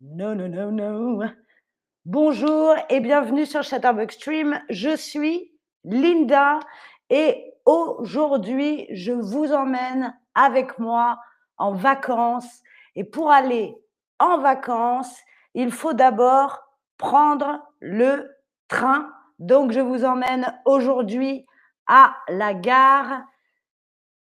[0.00, 1.30] Non, non, non, non.
[2.06, 4.58] Bonjour et bienvenue sur Chatterbox Stream.
[4.70, 5.52] Je suis
[5.84, 6.60] Linda
[7.10, 11.18] et aujourd'hui, je vous emmène avec moi
[11.58, 12.62] en vacances.
[12.96, 13.76] Et pour aller
[14.18, 15.14] en vacances,
[15.52, 16.62] il faut d'abord
[16.96, 18.30] prendre le
[18.68, 19.12] train.
[19.38, 21.44] Donc, je vous emmène aujourd'hui
[21.86, 23.24] à la gare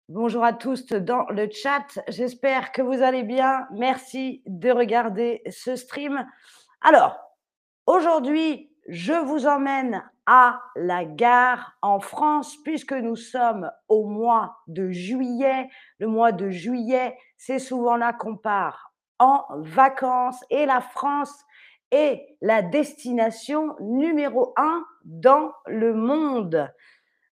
[0.08, 1.98] Bonjour à tous dans le chat.
[2.06, 3.66] J'espère que vous allez bien.
[3.72, 6.24] Merci de regarder ce stream.
[6.80, 7.18] Alors,
[7.86, 14.92] aujourd'hui, je vous emmène à la gare en France puisque nous sommes au mois de
[14.92, 15.68] juillet.
[15.98, 21.34] Le mois de juillet, c'est souvent là qu'on part en vacances et la France
[21.90, 26.72] est la destination numéro un dans le monde.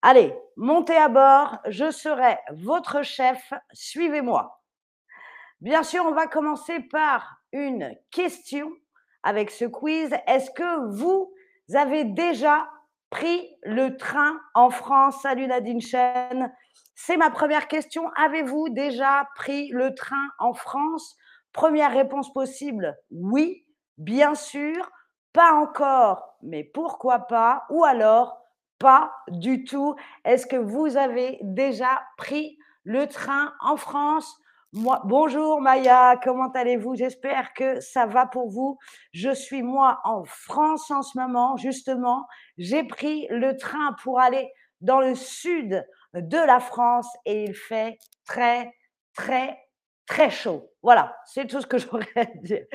[0.01, 4.63] Allez, montez à bord, je serai votre chef, suivez-moi.
[5.61, 8.73] Bien sûr, on va commencer par une question
[9.23, 10.11] avec ce quiz.
[10.27, 11.33] Est-ce que vous
[11.75, 12.69] avez déjà
[13.11, 15.23] pris le train en France?
[15.23, 16.53] Salut Nadine Chen.
[16.95, 18.11] C'est ma première question.
[18.17, 21.17] Avez-vous déjà pris le train en France?
[21.53, 23.67] Première réponse possible, oui,
[23.99, 24.91] bien sûr.
[25.33, 27.65] Pas encore, mais pourquoi pas?
[27.71, 28.42] Ou alors,
[28.83, 29.95] pas du tout.
[30.25, 34.37] Est-ce que vous avez déjà pris le train en France?
[34.73, 36.97] Bonjour Maya, comment allez-vous?
[36.97, 38.79] J'espère que ça va pour vous.
[39.13, 42.27] Je suis moi en France en ce moment, justement.
[42.59, 47.99] J'ai pris le train pour aller dans le sud de la France et il fait
[48.27, 48.73] très,
[49.15, 49.61] très,
[50.13, 50.69] très chaud.
[50.83, 52.67] Voilà, c'est tout ce que j'aurais à dire.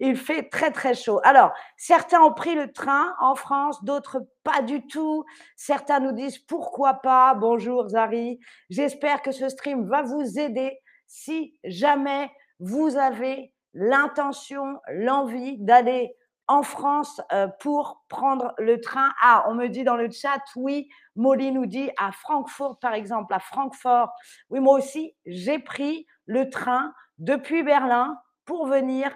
[0.00, 1.20] Il fait très, très chaud.
[1.22, 5.24] Alors, certains ont pris le train en France, d'autres pas du tout.
[5.56, 7.34] Certains nous disent pourquoi pas.
[7.34, 8.40] Bonjour Zari.
[8.70, 16.16] J'espère que ce stream va vous aider si jamais vous avez l'intention, l'envie d'aller
[16.48, 19.12] en France euh, pour prendre le train.
[19.22, 23.32] Ah, on me dit dans le chat, oui, Molly nous dit à Francfort, par exemple,
[23.32, 24.10] à Francfort.
[24.48, 29.12] Oui, moi aussi, j'ai pris le train depuis Berlin pour venir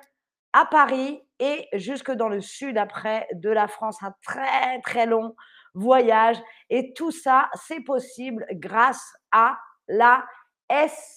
[0.53, 4.03] à Paris et jusque dans le sud après de la France.
[4.03, 5.37] Un très, très long
[5.75, 6.37] voyage.
[6.71, 10.25] Et tout ça, c'est possible grâce à la
[10.69, 11.13] SNCF.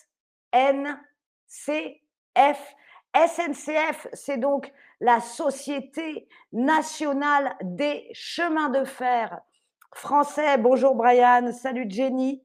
[3.16, 9.40] SNCF, c'est donc la Société nationale des chemins de fer
[9.96, 10.60] français.
[10.60, 12.44] Bonjour Brian, salut Jenny.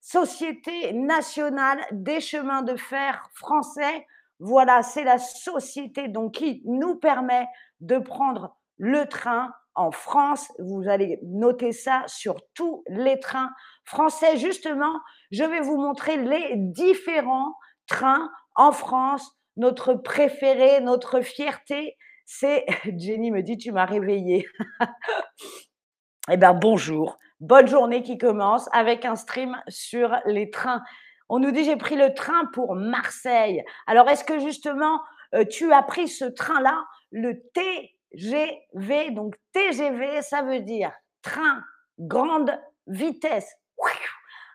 [0.00, 4.06] Société nationale des chemins de fer français.
[4.38, 7.46] Voilà, c'est la société donc qui nous permet
[7.80, 10.52] de prendre le train en France.
[10.58, 13.50] Vous allez noter ça sur tous les trains
[13.84, 14.36] français.
[14.36, 15.00] Justement,
[15.30, 17.54] je vais vous montrer les différents
[17.86, 19.30] trains en France.
[19.56, 22.66] Notre préféré, notre fierté, c'est
[22.96, 24.46] Jenny me dit tu m'as réveillée.
[26.30, 30.82] eh bien bonjour, bonne journée qui commence avec un stream sur les trains.
[31.28, 33.64] On nous dit j'ai pris le train pour Marseille.
[33.86, 35.00] Alors est-ce que justement
[35.34, 41.62] euh, tu as pris ce train-là, le TGV Donc TGV, ça veut dire train
[41.98, 43.54] grande vitesse.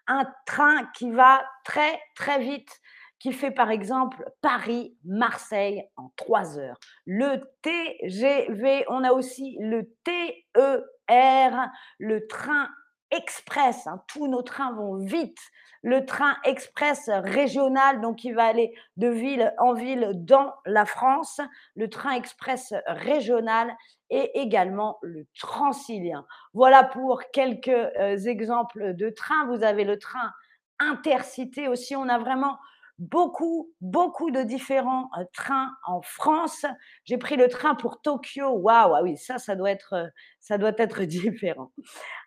[0.05, 2.81] Un train qui va très très vite
[3.23, 6.77] qui fait par exemple Paris-Marseille en trois heures.
[7.05, 12.69] Le TGV, on a aussi le TER, le train
[13.11, 13.87] express.
[13.87, 14.01] Hein.
[14.07, 15.39] tous nos trains vont vite.
[15.85, 21.41] Le train express régional, donc il va aller de ville en ville dans la France.
[21.75, 23.75] Le train express régional
[24.09, 26.25] et également le transilien.
[26.53, 29.45] Voilà pour quelques euh, exemples de trains.
[29.47, 30.31] Vous avez le train
[30.79, 31.95] intercité aussi.
[31.95, 32.57] On a vraiment
[32.99, 36.65] beaucoup, beaucoup de différents euh, trains en France.
[37.05, 38.49] J'ai pris le train pour Tokyo.
[38.49, 40.07] Waouh, ah oui, ça, ça doit être, euh,
[40.39, 41.71] ça doit être différent.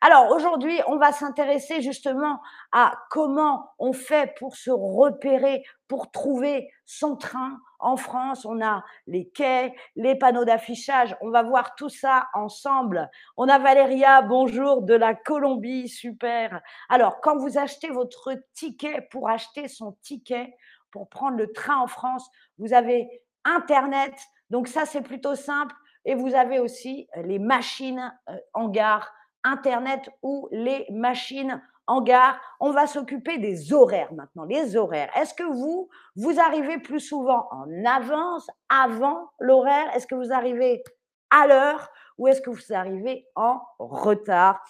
[0.01, 2.41] Alors aujourd'hui, on va s'intéresser justement
[2.73, 8.45] à comment on fait pour se repérer, pour trouver son train en France.
[8.45, 11.17] On a les quais, les panneaux d'affichage.
[11.21, 13.11] On va voir tout ça ensemble.
[13.37, 16.61] On a Valéria, bonjour, de la Colombie, super.
[16.89, 20.55] Alors, quand vous achetez votre ticket pour acheter son ticket,
[20.91, 23.09] pour prendre le train en France, vous avez
[23.45, 24.15] Internet.
[24.51, 25.75] Donc ça, c'est plutôt simple.
[26.05, 29.13] Et vous avez aussi les machines euh, en gare,
[29.45, 32.39] Internet ou les machines en gare.
[32.61, 35.11] On va s'occuper des horaires maintenant, les horaires.
[35.17, 39.95] Est-ce que vous, vous arrivez plus souvent en avance, avant l'horaire?
[39.95, 40.83] Est-ce que vous arrivez
[41.31, 41.89] à l'heure
[42.19, 44.61] ou est-ce que vous arrivez en retard?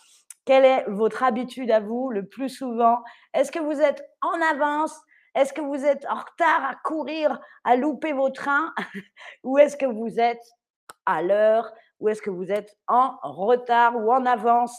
[0.44, 3.02] Quelle est votre habitude à vous le plus souvent?
[3.34, 4.96] Est-ce que vous êtes en avance
[5.36, 8.72] Est-ce que vous êtes en retard à courir, à louper vos trains
[9.44, 10.42] Ou est-ce que vous êtes
[11.04, 14.74] à l'heure Ou est-ce que vous êtes en retard ou en avance?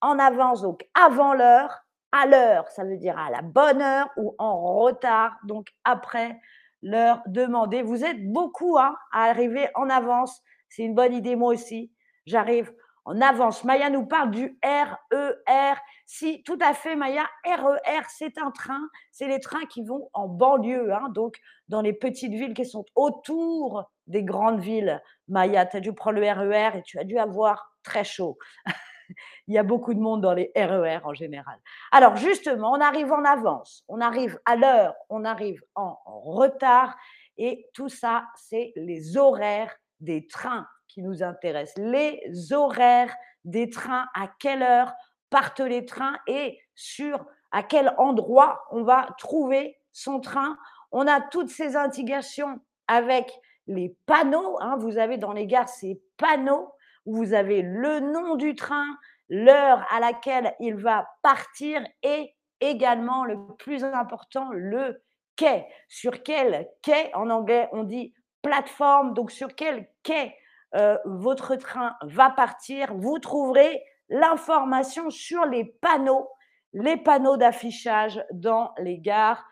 [0.00, 1.78] En avance, donc avant l'heure.
[2.10, 6.40] À l'heure, ça veut dire à la bonne heure ou en retard, donc après
[6.82, 7.82] l'heure demandée.
[7.82, 10.42] Vous êtes beaucoup hein, à arriver en avance.
[10.68, 11.92] C'est une bonne idée, moi aussi.
[12.26, 12.72] J'arrive
[13.04, 13.64] en avance.
[13.64, 15.74] Maya nous parle du RER.
[16.06, 18.88] Si, tout à fait, Maya, RER, c'est un train.
[19.12, 21.36] C'est les trains qui vont en banlieue, hein, donc
[21.68, 25.00] dans les petites villes qui sont autour des grandes villes.
[25.28, 28.38] Maya, tu as dû prendre le RER et tu as dû avoir très chaud.
[29.48, 31.58] Il y a beaucoup de monde dans les RER en général.
[31.90, 36.96] Alors justement, on arrive en avance, on arrive à l'heure, on arrive en retard.
[37.36, 41.84] Et tout ça, c'est les horaires des trains qui nous intéressent.
[41.84, 43.14] Les horaires
[43.44, 44.92] des trains, à quelle heure
[45.30, 50.56] partent les trains et sur à quel endroit on va trouver son train.
[50.92, 53.30] On a toutes ces indications avec
[53.66, 54.56] les panneaux.
[54.60, 54.76] Hein.
[54.78, 56.72] Vous avez dans les gares ces panneaux
[57.06, 58.86] où vous avez le nom du train,
[59.28, 65.02] l'heure à laquelle il va partir et également le plus important, le
[65.36, 65.66] quai.
[65.88, 70.34] Sur quel quai, en anglais on dit plateforme, donc sur quel quai
[70.76, 76.28] euh, votre train va partir, vous trouverez l'information sur les panneaux,
[76.72, 79.44] les panneaux d'affichage dans les gares,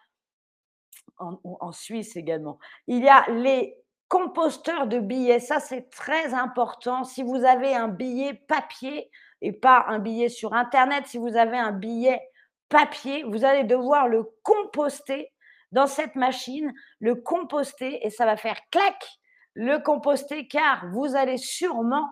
[1.19, 2.59] en, en, Suisse également.
[2.87, 3.77] Il y a les
[4.09, 7.03] composteurs de billets, ça c'est très important.
[7.03, 9.11] Si vous avez un billet papier
[9.41, 12.21] et pas un billet sur Internet, si vous avez un billet
[12.69, 15.33] papier, vous allez devoir le composter
[15.73, 19.19] dans cette machine, le composter et ça va faire clac
[19.59, 22.09] le composter car vous allez sûrement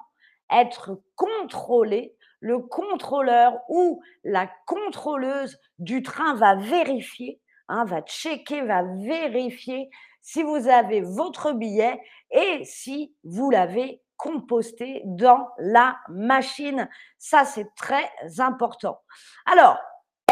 [0.50, 2.16] être contrôlé.
[2.40, 9.88] Le contrôleur ou la contrôleuse du train va vérifier, hein, va checker, va vérifier
[10.22, 12.00] si vous avez votre billet
[12.32, 16.88] et si vous l'avez composté dans la machine.
[17.16, 19.00] Ça, c'est très important.
[19.46, 19.78] Alors,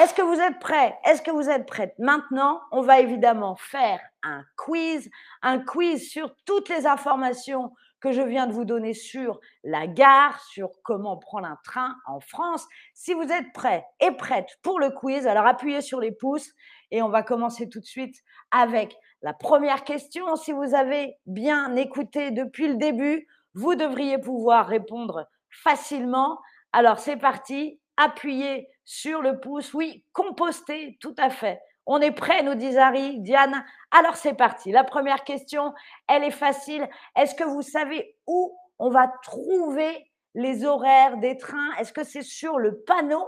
[0.00, 4.00] est-ce que vous êtes prêts Est-ce que vous êtes prêtes Maintenant, on va évidemment faire
[4.24, 5.08] un quiz,
[5.42, 10.38] un quiz sur toutes les informations que je viens de vous donner sur la gare,
[10.44, 12.66] sur comment prendre un train en France.
[12.92, 16.50] Si vous êtes prêts et prêtes pour le quiz, alors appuyez sur les pouces
[16.90, 18.16] et on va commencer tout de suite
[18.50, 20.36] avec la première question.
[20.36, 26.38] Si vous avez bien écouté depuis le début, vous devriez pouvoir répondre facilement.
[26.72, 29.72] Alors c'est parti, appuyez sur le pouce.
[29.72, 31.58] Oui, composter, tout à fait.
[31.86, 33.20] On est prêt, nous dit Zari.
[33.20, 34.72] Diane, alors c'est parti.
[34.72, 35.74] La première question,
[36.08, 36.88] elle est facile.
[37.16, 41.74] Est-ce que vous savez où on va trouver les horaires des trains?
[41.78, 43.26] Est-ce que c'est sur le panneau,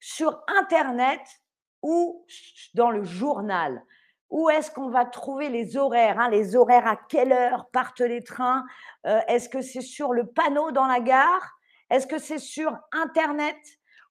[0.00, 1.20] sur Internet
[1.82, 2.24] ou
[2.74, 3.82] dans le journal?
[4.30, 6.30] Où est-ce qu'on va trouver les horaires hein?
[6.30, 8.64] Les horaires à quelle heure partent les trains?
[9.06, 11.52] Euh, Est-ce que c'est sur le panneau dans la gare?
[11.90, 13.56] Est-ce que c'est sur Internet?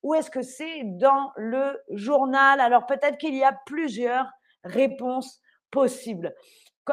[0.03, 2.59] Ou est-ce que c'est dans le journal?
[2.59, 4.27] Alors peut-être qu'il y a plusieurs
[4.63, 5.41] réponses
[5.71, 6.33] possibles.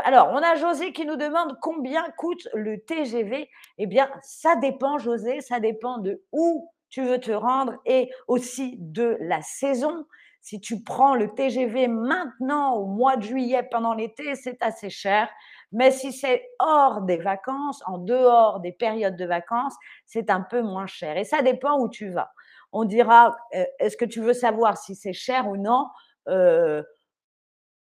[0.05, 3.51] Alors, on a José qui nous demande combien coûte le TGV.
[3.79, 8.77] Eh bien, ça dépend, José, ça dépend de où tu veux te rendre et aussi
[8.79, 10.07] de la saison.
[10.43, 15.29] Si tu prends le TGV maintenant au mois de juillet pendant l'été, c'est assez cher.
[15.73, 19.75] Mais si c'est hors des vacances, en dehors des périodes de vacances,
[20.07, 21.17] c'est un peu moins cher.
[21.17, 22.31] Et ça dépend où tu vas
[22.73, 25.87] on dira euh, est-ce que tu veux savoir si c'est cher ou non?
[26.29, 26.83] Euh,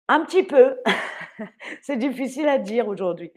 [0.09, 0.79] Un petit peu.
[1.83, 3.33] c'est difficile à dire aujourd'hui.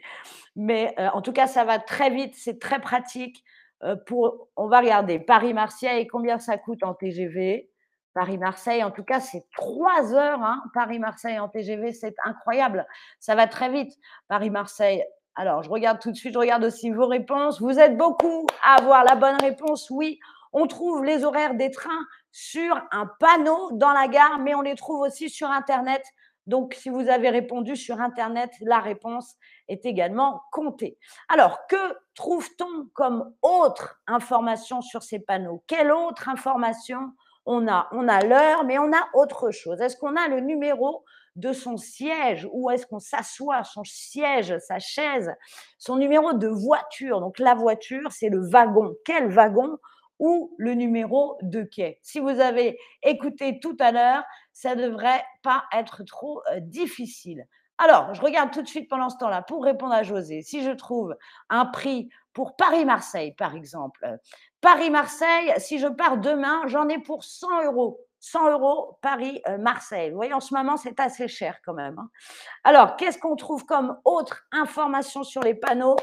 [0.55, 3.43] Mais euh, en tout cas, ça va très vite, c'est très pratique.
[3.81, 7.72] on va regarder Paris-Marseille, combien ça coûte en TGV
[8.13, 10.41] Paris-Marseille, en tout cas, c'est trois heures.
[10.41, 10.62] Hein.
[10.74, 12.86] Paris-Marseille en TGV, c'est incroyable.
[13.20, 13.93] Ça va très vite.
[14.27, 15.03] Paris-Marseille.
[15.36, 17.62] Alors, je regarde tout de suite, je regarde aussi vos réponses.
[17.62, 19.89] Vous êtes beaucoup à avoir la bonne réponse.
[19.89, 20.20] Oui,
[20.53, 24.75] on trouve les horaires des trains sur un panneau dans la gare, mais on les
[24.75, 26.03] trouve aussi sur Internet.
[26.48, 29.36] Donc, si vous avez répondu sur Internet, la réponse
[29.67, 30.98] est également comptée.
[31.29, 35.63] Alors, que trouve-t-on comme autre information sur ces panneaux?
[35.67, 37.12] Quelle autre information?
[37.46, 39.81] On a On a l'heure, mais on a autre chose.
[39.81, 41.03] Est-ce qu'on a le numéro
[41.36, 45.31] de son siège Où est-ce qu'on s'assoit Son siège, sa chaise,
[45.77, 47.22] son numéro de voiture.
[47.22, 48.93] Donc, la voiture, c'est le wagon.
[49.05, 49.77] Quel wagon
[50.21, 51.99] ou le numéro de quai.
[52.03, 54.23] Si vous avez écouté tout à l'heure,
[54.53, 57.45] ça ne devrait pas être trop euh, difficile.
[57.79, 60.43] Alors, je regarde tout de suite pendant ce temps-là pour répondre à José.
[60.43, 61.17] Si je trouve
[61.49, 64.07] un prix pour Paris-Marseille, par exemple.
[64.61, 67.99] Paris-Marseille, si je pars demain, j'en ai pour 100 euros.
[68.19, 70.11] 100 euros Paris-Marseille.
[70.11, 71.97] Vous voyez, en ce moment, c'est assez cher quand même.
[71.97, 72.09] Hein.
[72.63, 75.95] Alors, qu'est-ce qu'on trouve comme autre information sur les panneaux?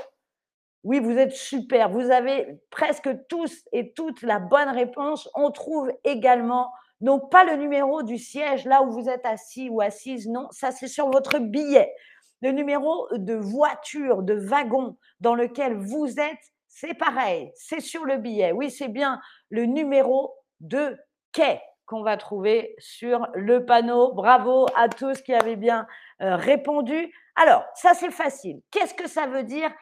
[0.85, 1.91] Oui, vous êtes super.
[1.91, 5.29] Vous avez presque tous et toutes la bonne réponse.
[5.35, 9.81] On trouve également, non pas le numéro du siège là où vous êtes assis ou
[9.81, 11.93] assise, non, ça c'est sur votre billet.
[12.41, 18.19] Le numéro de voiture, de wagon dans lequel vous êtes, c'est pareil, c'est sur le
[18.19, 18.53] billet.
[18.53, 19.21] Oui, c'est bien
[19.51, 20.97] le numéro de
[21.33, 24.13] quai qu'on va trouver sur le panneau.
[24.13, 25.89] Bravo à tous qui avaient bien
[26.23, 27.13] euh, répondu.
[27.35, 28.61] Alors, ça c'est facile.
[28.71, 29.73] Qu'est-ce que ça veut dire?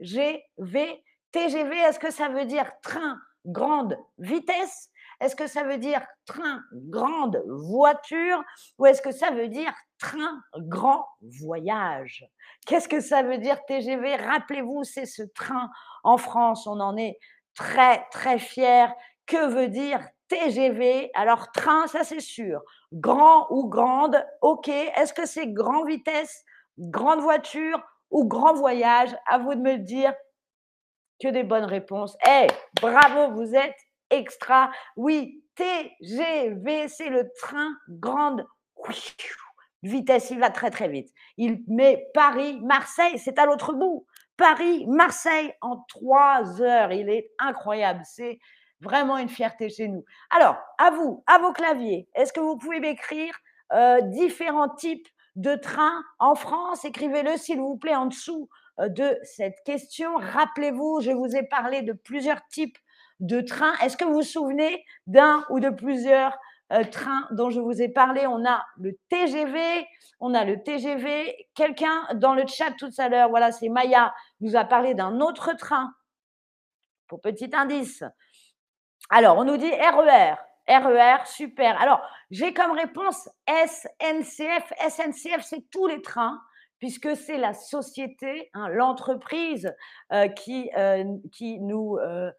[0.00, 1.02] TGV
[1.32, 4.90] TGV, est-ce que ça veut dire train grande vitesse?
[5.20, 8.42] Est-ce que ça veut dire train grande voiture?
[8.78, 11.06] Ou est-ce que ça veut dire train grand
[11.40, 12.24] voyage?
[12.66, 15.70] Qu'est-ce que ça veut dire TGV Rappelez-vous, c'est ce train
[16.04, 17.18] en France, on en est
[17.54, 18.88] très très fiers.
[19.26, 22.62] Que veut dire TGV, alors train, ça c'est sûr.
[22.92, 24.68] Grand ou grande, ok.
[24.68, 26.44] Est-ce que c'est grand vitesse,
[26.78, 30.14] grande voiture ou grand voyage À vous de me le dire.
[31.20, 32.16] Que des bonnes réponses.
[32.28, 32.46] Eh,
[32.80, 33.76] bravo, vous êtes
[34.08, 34.70] extra.
[34.96, 38.46] Oui, TGV, c'est le train grande
[39.82, 40.30] vitesse.
[40.30, 41.12] Il va très très vite.
[41.36, 44.06] Il met Paris, Marseille, c'est à l'autre bout.
[44.36, 46.92] Paris, Marseille en trois heures.
[46.92, 48.02] Il est incroyable.
[48.04, 48.38] C'est
[48.80, 50.04] Vraiment une fierté chez nous.
[50.30, 53.34] Alors, à vous, à vos claviers, est-ce que vous pouvez m'écrire
[53.72, 58.48] euh, différents types de trains en France Écrivez-le, s'il vous plaît, en dessous
[58.80, 60.16] euh, de cette question.
[60.16, 62.76] Rappelez-vous, je vous ai parlé de plusieurs types
[63.20, 63.74] de trains.
[63.78, 66.36] Est-ce que vous vous souvenez d'un ou de plusieurs
[66.72, 68.26] euh, trains dont je vous ai parlé?
[68.26, 69.86] On a le TGV,
[70.20, 71.48] on a le TGV.
[71.54, 75.54] Quelqu'un dans le chat tout à l'heure, voilà, c'est Maya, nous a parlé d'un autre
[75.56, 75.94] train.
[77.06, 78.04] Pour petit indice,
[79.10, 80.34] alors, on nous dit RER.
[80.68, 81.80] RER, super.
[81.80, 84.72] Alors, j'ai comme réponse SNCF.
[84.88, 86.40] SNCF, c'est tous les trains,
[86.78, 89.74] puisque c'est la société, hein, l'entreprise
[90.12, 92.30] euh, qui, euh, qui nous euh,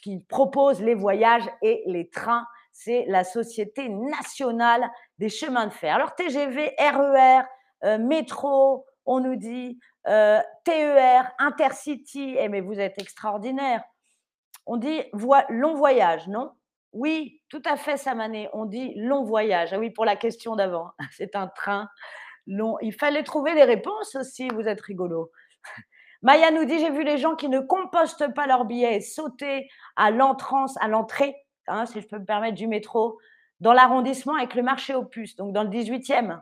[0.00, 2.46] qui propose les voyages et les trains.
[2.72, 5.94] C'est la Société nationale des chemins de fer.
[5.94, 12.36] Alors, TGV, RER, métro, on nous dit TER, Intercity.
[12.38, 13.84] Eh, mais vous êtes extraordinaire.
[14.64, 15.02] On dit
[15.50, 16.52] long voyage, non?
[16.92, 18.48] Oui, tout à fait, Samané.
[18.52, 19.72] On dit long voyage.
[19.72, 20.90] Ah oui, pour la question d'avant.
[21.12, 21.88] C'est un train
[22.46, 22.76] long.
[22.80, 24.48] Il fallait trouver les réponses aussi.
[24.48, 25.30] Vous êtes rigolo.
[26.22, 30.10] Maya nous dit J'ai vu les gens qui ne compostent pas leurs billets sauter à
[30.10, 31.34] l'entrance, à l'entrée,
[31.66, 33.18] hein, si je peux me permettre, du métro,
[33.60, 36.40] dans l'arrondissement avec le marché aux puces, donc dans le 18e.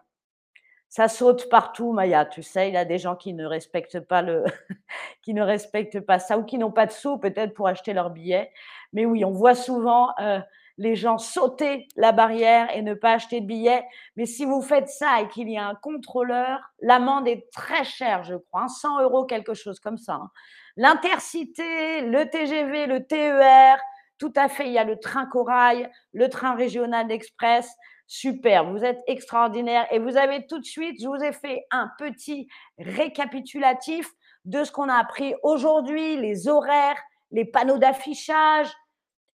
[0.90, 2.26] Ça saute partout, Maya.
[2.26, 4.44] Tu sais, il y a des gens qui ne respectent pas le,
[5.22, 8.10] qui ne respectent pas ça ou qui n'ont pas de sous peut-être pour acheter leur
[8.10, 8.50] billet.
[8.92, 10.40] Mais oui, on voit souvent euh,
[10.78, 13.84] les gens sauter la barrière et ne pas acheter de billets.
[14.16, 18.24] Mais si vous faites ça et qu'il y a un contrôleur, l'amende est très chère,
[18.24, 20.14] je crois, 100 hein, euros, quelque chose comme ça.
[20.14, 20.30] Hein.
[20.76, 23.78] L'intercité, le TGV, le TER,
[24.18, 24.66] tout à fait.
[24.66, 27.70] Il y a le train corail, le train régional express.
[28.12, 29.86] Super, vous êtes extraordinaire.
[29.92, 34.10] Et vous avez tout de suite, je vous ai fait un petit récapitulatif
[34.44, 37.00] de ce qu'on a appris aujourd'hui, les horaires,
[37.30, 38.66] les panneaux d'affichage.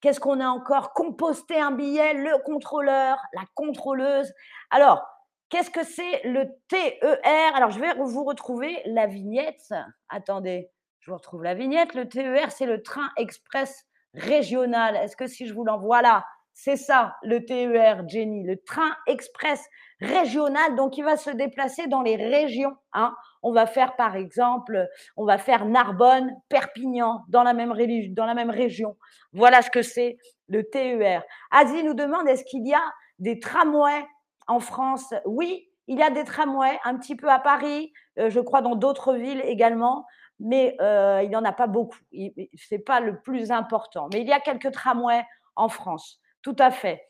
[0.02, 4.34] Qu'est-ce qu'on a encore Composter un billet, le contrôleur, la contrôleuse.
[4.72, 5.08] Alors,
[5.48, 9.74] qu'est-ce que c'est le TER Alors, je vais vous retrouver la vignette.
[10.10, 11.94] Attendez, je vous retrouve la vignette.
[11.94, 14.98] Le TER, c'est le train express régional.
[14.98, 16.26] Est-ce que si je vous l'envoie là,
[16.58, 19.62] c'est ça, le TER, Jenny, le train express
[20.00, 20.78] régional.
[20.78, 22.78] Donc, il va se déplacer dans les régions.
[22.94, 23.14] Hein.
[23.44, 28.96] On va faire, par exemple, on va faire Narbonne, Perpignan, dans la même, région.
[29.34, 31.24] Voilà ce que c'est le TER.
[31.52, 32.84] Asie nous demande, est-ce qu'il y a
[33.20, 34.08] des tramways
[34.48, 35.14] en France?
[35.26, 38.76] Oui, il y a des tramways, un petit peu à Paris, euh, je crois dans
[38.76, 40.06] d'autres villes également,
[40.40, 41.98] mais euh, il n'y en a pas beaucoup.
[42.14, 44.08] Ce n'est pas le plus important.
[44.14, 45.26] Mais il y a quelques tramways
[45.58, 46.22] en France.
[46.46, 47.02] Tout à fait.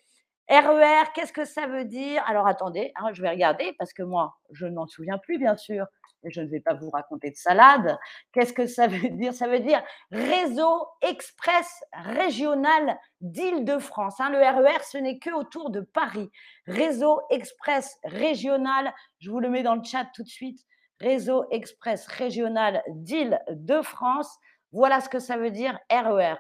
[0.48, 2.24] RER, e qu'est-ce que ça veut dire?
[2.26, 5.58] Alors attendez, hein, je vais regarder parce que moi, je ne m'en souviens plus, bien
[5.58, 5.86] sûr,
[6.24, 7.98] et je ne vais pas vous raconter de salade.
[8.32, 9.34] Qu'est-ce que ça veut dire?
[9.34, 14.22] Ça veut dire Réseau Express Régional d'Île-de-France.
[14.22, 14.30] Hein.
[14.30, 16.32] le RER, e ce n'est que autour de Paris.
[16.66, 20.62] Réseau Express Régional, je vous le mets dans le chat tout de suite.
[21.02, 24.34] Réseau Express Régional d'Île-de-France.
[24.72, 26.36] Voilà ce que ça veut dire RER.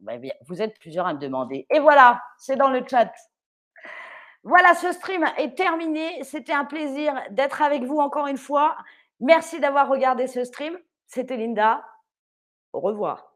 [0.00, 0.14] Bah,
[0.48, 1.66] vous êtes plusieurs à me demander.
[1.70, 3.12] Et voilà, c'est dans le chat.
[4.42, 6.22] Voilà, ce stream est terminé.
[6.24, 8.76] C'était un plaisir d'être avec vous encore une fois.
[9.20, 10.78] Merci d'avoir regardé ce stream.
[11.06, 11.84] C'était Linda.
[12.72, 13.29] Au revoir.